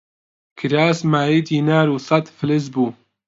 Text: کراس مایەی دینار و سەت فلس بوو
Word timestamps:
کراس 0.57 0.99
مایەی 1.11 1.45
دینار 1.49 1.87
و 1.89 1.97
سەت 2.07 2.25
فلس 2.37 2.65
بوو 2.73 2.87